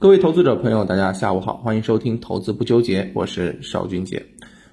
[0.00, 4.24] 各位投资者朋友，大家下午好，欢迎收听投资不纠结，我是邵军杰。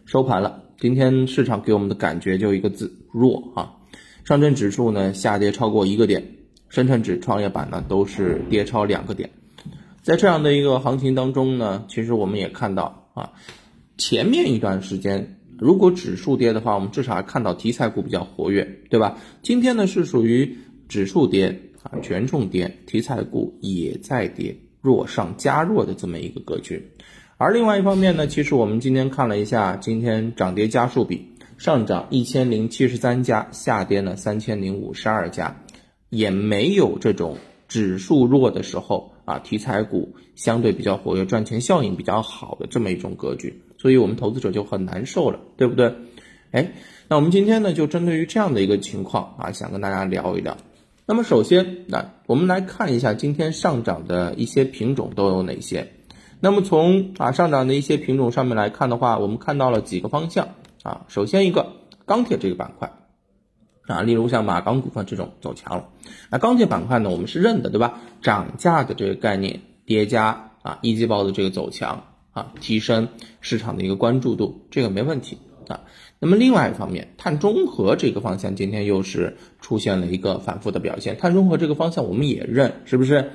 [0.05, 3.73] 收盘了，今天市场给我们的感觉就一个字弱啊。
[4.23, 6.23] 上证指数呢下跌超过一个点，
[6.69, 9.27] 深成指、创业板呢都是跌超两个点。
[10.03, 13.33] 在这样的一个行情当中呢，其实我们也看到啊，
[13.97, 19.17] 前面一段时间如果指数跌的话，我们至少还看到题材股比较活跃，对吧？
[19.41, 20.55] 今天呢是属于
[20.87, 24.55] 指数跌啊，权重跌，题材股也在跌。
[24.85, 26.91] 弱上加弱的这么一个格局，
[27.37, 35.59] 而另外一方面呢，其实我们今天看了一下今天涨跌家数比，上涨一千零七十三家，下跌呢三千零五十二家，
[36.09, 37.35] 也没有这种
[37.67, 45.91] 指数弱的时候啊，题材股相对比较活跃，赚钱效应比较好的这么一种格局，所以我们投资者就很难受了，对不对？
[46.51, 46.71] 哎，
[47.09, 50.55] 那我们今天呢，就针对于这样的一个情况啊，想跟大家聊一聊。
[51.07, 55.93] 那么首先，那我们来看一下今天上涨的一些品种都有哪些。
[56.39, 60.49] 那么从啊上涨的一些品种上面来看的话，我们看到了几个方向
[60.81, 61.05] 啊。
[61.07, 61.73] 首先一个
[62.07, 62.91] 钢铁这个板块
[63.85, 65.89] 啊，例如像马钢股份这种走强了。
[66.31, 68.01] 那钢铁板块呢，我们是认的，对吧？
[68.23, 73.09] 涨价的这个概念叠加啊一季报的这个走强啊，提升
[73.41, 75.37] 市场的一个关注度，这个没问题。
[75.67, 75.81] 啊，
[76.19, 81.17] 那么另外一方面，碳中和这个方向今天又是出现了一个反复的表现。
[81.17, 83.31] 碳中和这个方向我们也认，是不是？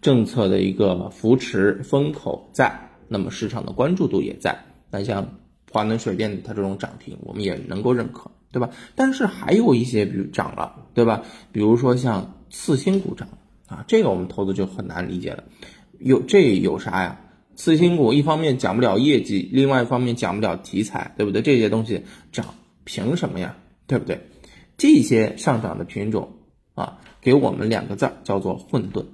[0.00, 2.72] 政策的一个扶持风口在，
[3.08, 4.56] 那么市场的关注度也在。
[4.90, 5.26] 那像
[5.72, 8.70] 华能水电它这种涨停，我们也能够认可，对吧？
[8.94, 11.22] 但是还有一些比如涨了，对吧？
[11.50, 13.28] 比如说像次新股涨
[13.66, 15.42] 啊，这个我们投资就很难理解了。
[15.98, 17.20] 有这有啥呀？
[17.58, 21.42] 次新股一方面讲不了业绩，另外一方面讲不了题材，对不对？
[21.42, 23.56] 这些东西涨凭什么呀？
[23.88, 24.28] 对不对？
[24.76, 26.34] 这些上涨的品种
[26.74, 29.04] 啊，给我们两个字叫做混沌。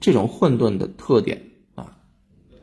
[0.00, 1.40] 这种混沌的特点
[1.76, 1.96] 啊，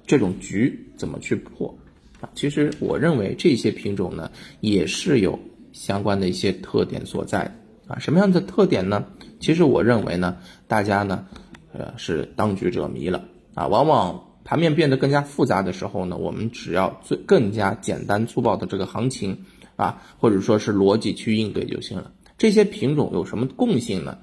[0.05, 1.73] 这种局怎么去破
[2.19, 2.29] 啊？
[2.35, 5.39] 其实我认为这些品种呢，也是有
[5.71, 7.49] 相关的一些特点所在
[7.87, 7.97] 啊。
[7.97, 9.05] 什么样的特点呢？
[9.39, 10.37] 其实我认为呢，
[10.67, 11.25] 大家呢，
[11.71, 14.21] 呃，是当局者迷了啊，往往。
[14.45, 19.35] 盘面变得更加复杂的时候呢，我们只要最更加简单粗暴的这个行情
[19.75, 22.11] 啊，或者说是逻辑去应对就行了。
[22.37, 24.19] 这些品种有什么共性呢？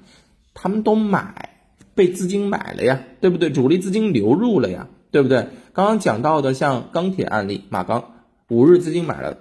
[0.53, 1.49] 他们都买，
[1.93, 3.49] 被资金买了呀，对不对？
[3.49, 5.45] 主力资金流入了呀，对不对？
[5.73, 8.13] 刚刚讲到的像钢铁案例，马钢
[8.47, 9.37] 五日资金买了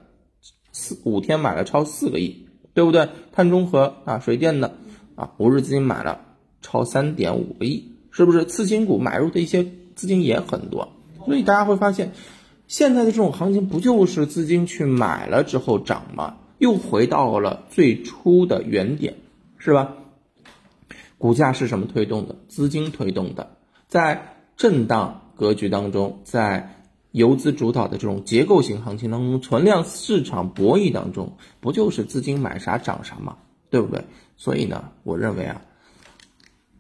[0.73, 3.09] 四五天买了超四个亿，对不对？
[3.31, 4.75] 碳中和啊，水电的
[5.15, 6.21] 啊，五日资金买了
[6.61, 8.45] 超三点五个亿，是不是？
[8.47, 9.65] 次新股买入的一些。
[9.95, 10.93] 资金也很多，
[11.25, 12.13] 所以大家会发现，
[12.67, 16.37] 现在的这种行情不就是资金去买了之后涨吗？
[16.59, 19.17] 又回到了最初的原点，
[19.59, 19.95] 是吧？
[21.19, 22.37] 股价是什么推动的？
[22.49, 23.57] 资金推动的。
[23.89, 26.77] 在震荡格局当中，在
[27.11, 33.37] 游资主导的这种结构型行情当中，存量市场博弈当中，不就是资金买啥涨啥吗？
[33.71, 34.05] 对不对？
[34.37, 35.63] 所以呢，我认为啊，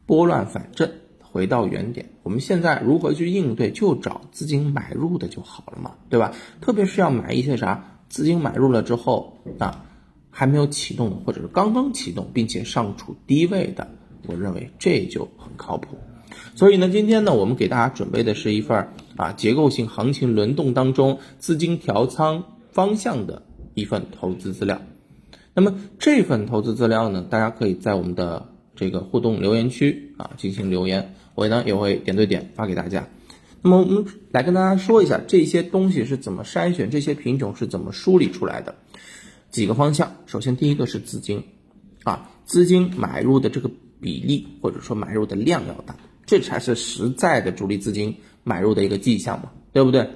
[0.06, 0.90] 拨乱反正。
[1.32, 3.70] 回到原点，我们现在如何去应对？
[3.70, 6.32] 就找资金买入的就好了嘛，对吧？
[6.60, 9.86] 特别是要买一些啥，资金买入了之后啊，
[10.30, 13.88] 还没有启动或者是刚刚启动，并且尚处低位的，
[14.26, 15.96] 我认为这就很靠谱。
[16.54, 24.82] 所以呢，今天呢，我们给大家准备的是一份啊结构性行情轮动当中资金调仓方向的一份投资资料。
[25.54, 31.14] 那么这份投资资料呢，大家可以在我们的这个互动留言区啊进行留言。
[31.34, 33.06] 我呢也会点对点发给大家。
[33.64, 38.74] 那么我们来跟大家说一下这些东西是怎么筛选，这些品种是怎么梳理出来的。
[39.50, 41.44] 几个方向，首先第一个是资金，
[42.02, 43.70] 啊，资金买入的这个
[44.00, 45.94] 比例或者说买入的量要大，
[46.26, 50.10] 这才是实在的主力资金买入的一个迹象嘛，对不对？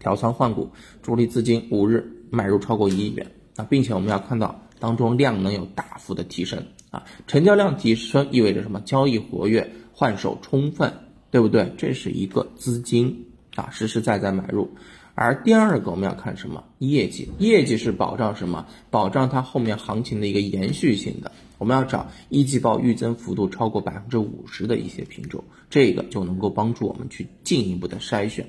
[0.00, 0.68] 调仓换股，
[1.00, 6.60] 主力资金五日买入超过一亿元啊，并且我们要看到当中量能有大幅的提升
[6.90, 8.80] 啊，成交量提升意味着什么？
[8.80, 9.70] 交易活跃。
[9.98, 10.92] 换手充分，
[11.28, 11.72] 对不对？
[11.76, 14.70] 这是一个资金啊，实实在在买入。
[15.16, 16.62] 而第二个我们要看什么？
[16.78, 18.64] 业绩，业绩是保障什么？
[18.90, 21.32] 保障它后面行情的一个延续性的。
[21.58, 28.48] 我们要找一季报预增幅度超过百分之五十的一些品种，这个就能够帮助我们去进一步的筛选。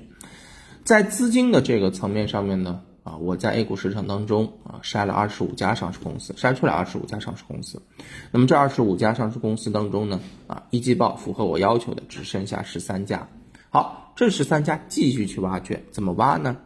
[0.84, 2.80] 在资金的这个层面上面呢？
[3.10, 7.82] 啊，我在 A 股市场当中啊筛了二十五家上市公司，筛出来二十五家上市公司。
[8.30, 13.28] 那么这二十五家上市公司当中呢，啊一季报符合我要求的只剩下十三家。
[13.68, 16.56] 好，这十三家继续去挖掘，怎么挖呢？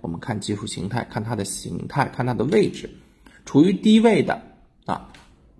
[0.00, 2.88] 我们看技术形态，看它的形态，看它的位置，
[3.44, 4.40] 处于低位的
[4.86, 5.10] 啊，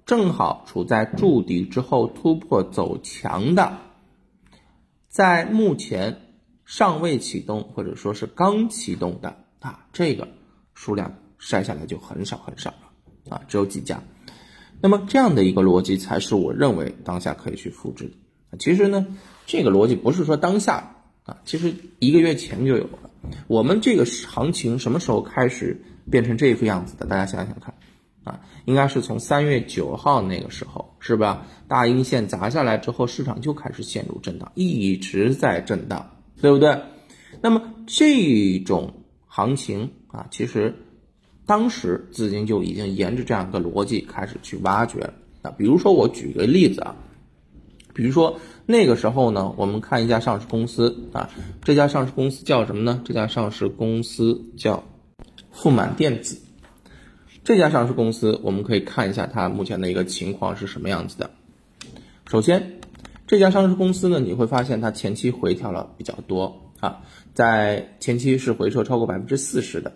[0.07, 3.77] 正好处在筑底之后突破走强的，
[5.11, 6.23] 在目前
[6.65, 10.29] 尚未启动或者说是刚启动的啊，这个
[10.75, 11.11] 数量
[11.41, 14.03] 筛下来就很少很少了啊，只有几家。
[14.83, 18.05] 那么这样的一个逻辑才是我认为当下可以去复制
[18.51, 18.59] 的。
[18.59, 19.07] 其实呢，
[19.47, 23.11] 这个逻辑不是说当下啊，其实一个月前就有了。
[23.47, 25.81] 我们这个行情什么时候开始
[26.11, 27.07] 变成这副样子的？
[27.07, 27.73] 大家想想看。
[28.25, 31.45] 啊，应该是从三月九号那个时候，是吧？
[31.67, 36.09] 大阴线砸下来之后，市场就开始陷入震荡，一直在震荡，
[36.41, 36.81] 对不对？
[37.41, 39.02] 那么这种
[39.35, 40.75] 行情啊，其实
[41.47, 45.15] 当时资金就已经沿着这样一个逻辑开始去挖掘了。
[45.41, 46.95] 啊，比如说我举个例子啊，
[47.95, 51.31] 比如说那个时候呢，我们看一家上市公司啊，
[51.63, 53.01] 这家上市公司叫什么呢？
[53.07, 54.85] 这家上市公司叫
[55.51, 56.39] 富满电子。
[57.43, 61.31] 这家上市公司，我们可以看一下它目前的一个情况是什么样子的。
[62.27, 62.81] 首先，
[63.27, 67.03] 这家上市公司呢，你会发现它前期回调了比较多啊，
[67.33, 69.93] 在前期是回撤超过百分之四十的，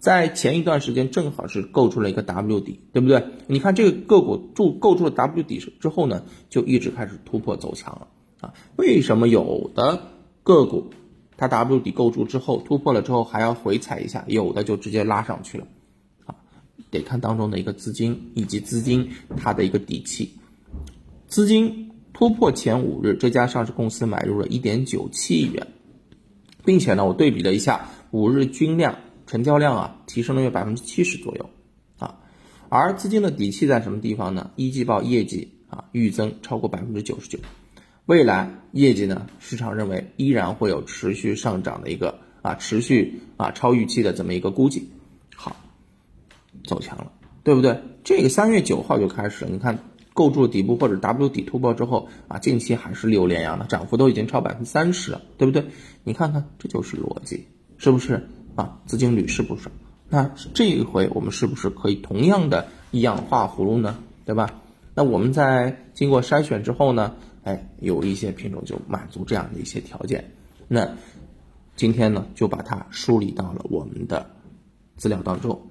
[0.00, 3.24] 在前一段时间正好是构筑了一个 W 底，对不对？
[3.46, 8.08] 你看这个个股筑构筑了 W 底之后呢，就一直开始突破走强了
[8.40, 8.52] 啊。
[8.74, 10.10] 为什么有的
[10.42, 10.90] 个股
[11.36, 15.66] 它 W 底构筑之后突破了之后还要回踩一下，有的就直接拉上去了？
[16.90, 20.34] 得看当中的一个资金以及资金它的一个底气，
[21.28, 25.68] 资金突破前五日，这家上市公司买入了一点九七亿元，
[26.64, 31.50] 并且呢，我对比了一下五日均量成交量啊，提升了约百分之七十左右
[31.98, 32.18] 啊，
[32.68, 34.50] 而资金的底气在什么地方呢？
[34.56, 37.38] 一季报业绩啊预增超过百分之九十九，
[38.06, 44.90] 未来业绩呢，市场认为依然会有持续上涨的一个啊持续啊超预期的这么一个估计。
[45.34, 45.56] 好
[46.64, 47.10] 走强了，
[47.42, 47.80] 对不对？
[48.04, 49.78] 这个三月九号就开始了，你看
[50.14, 55.64] 构筑底部或者 W 底突破之后啊，近期还是六连阳的，涨幅都已经超百分之三十了，对不对？
[56.04, 57.46] 你看看，这就是逻辑，
[57.78, 58.78] 是不是啊？
[58.86, 59.74] 资金屡试不爽，
[60.08, 63.98] 那这一回我们是不是可以同样的一样画葫芦呢？
[64.24, 64.60] 对吧？
[64.94, 67.14] 那我们在经过筛选之后呢，
[67.44, 70.32] 哎，有一些品种就满足这样的一些条件，
[70.68, 70.96] 那
[71.74, 74.30] 今天呢就把它梳理到了我们的
[74.96, 75.68] 资料当中。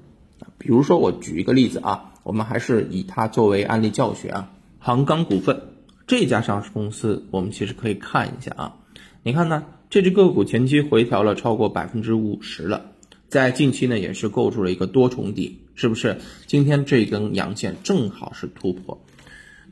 [0.57, 4.51] 比如说，我举一个例子啊，我们还是以它作为案例教学啊。
[4.79, 5.62] 杭钢股份
[6.07, 8.75] 这家上市公司，我们其实可以看一下啊。
[9.23, 12.91] 你看呢，这只个股前期回调了超过百分之五十了，
[13.27, 16.18] 在近期呢也是构筑了一个多重底，是不是？
[16.47, 19.03] 今天这根阳线正好是突破，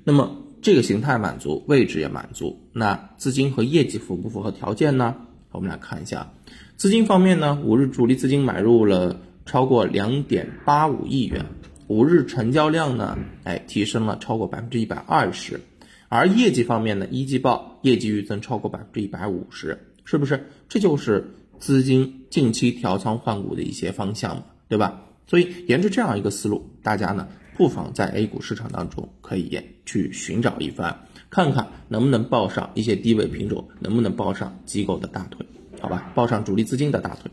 [0.03, 5.15] 那么这个形态满足，位置也满足，那资金和业绩符不符合条件呢？
[5.51, 6.31] 我们来看一下，
[6.75, 9.19] 资金方面呢，五日主力资金买入了。
[9.45, 11.43] 超过两点八五亿元，
[11.89, 15.59] 五日成交量呢，哎，提升了超过百分之一百二十，
[16.07, 20.51] 而业绩方面呢，一季报业绩预增超过百分之一百五十，是不是？
[20.67, 25.01] 这就是资金近期调仓换股的一些方向嘛，对吧？
[25.25, 27.27] 所以沿着这样一个思路，大家呢
[27.57, 30.95] 不妨在 A 股市场当中可以去寻找一番，
[31.31, 35.43] 看看能不能抱上一些低位品种，能不能抱上机构的大腿，
[35.81, 36.11] 好吧？
[36.13, 37.31] 抱上主力资金的大腿。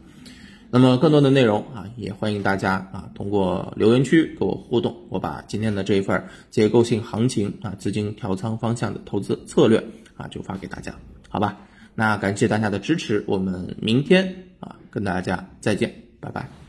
[0.78, 9.82] 那么更多的内容啊，也欢迎大家啊通过留言区跟我互动，我把今天的这一份结构性行情啊资金调仓方向的投资策略
[10.18, 10.94] 啊就发给大家，
[11.30, 11.56] 好吧？
[11.94, 16.65] 那感谢大家的支持，我们明天啊跟大家再见，拜拜。